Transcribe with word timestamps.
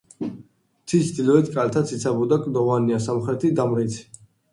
მთის 0.25 1.09
ჩრდილოეთ 1.09 1.51
კალთა 1.57 1.83
ციცაბო 1.89 2.25
და 2.31 2.39
კლდოვანია, 2.45 2.99
სამხრეთი 3.09 3.53
დამრეცი. 3.61 4.01